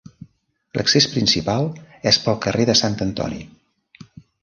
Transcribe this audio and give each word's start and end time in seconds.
L'accés 0.77 1.07
principal 1.11 1.69
és 2.15 2.19
pel 2.25 2.41
carrer 2.49 2.69
de 2.73 2.79
Sant 2.83 3.01
Antoni. 3.11 3.43